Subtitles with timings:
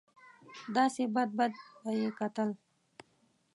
[0.75, 2.49] داسې بد بد به یې کتل.